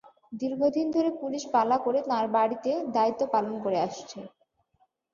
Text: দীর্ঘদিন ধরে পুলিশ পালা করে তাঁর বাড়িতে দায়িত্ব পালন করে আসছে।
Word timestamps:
দীর্ঘদিন 0.33 0.87
ধরে 0.95 1.09
পুলিশ 1.21 1.43
পালা 1.53 1.77
করে 1.85 1.99
তাঁর 2.09 2.25
বাড়িতে 2.35 2.71
দায়িত্ব 2.95 3.21
পালন 3.33 3.53
করে 3.63 3.77
আসছে। 3.87 4.19